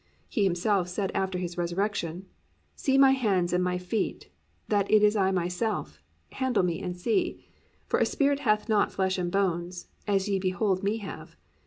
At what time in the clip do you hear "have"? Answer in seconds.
10.97-11.35